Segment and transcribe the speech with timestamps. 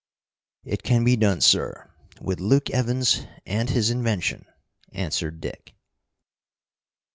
[0.63, 4.45] "It can be done, sir with Luke Evans and his invention,"
[4.91, 5.75] answered Dick.